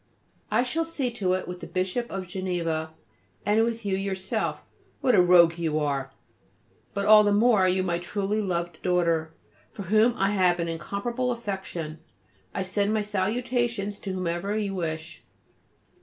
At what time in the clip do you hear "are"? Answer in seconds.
5.77-6.11, 7.59-7.69